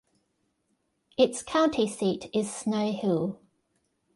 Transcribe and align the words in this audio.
Its 1.15 1.43
county 1.43 1.87
seat 1.87 2.27
is 2.33 2.51
Snow 2.51 2.91
Hill. 2.91 3.39